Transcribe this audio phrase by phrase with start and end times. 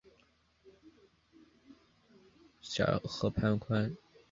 [2.63, 3.95] 塞尔河畔宽。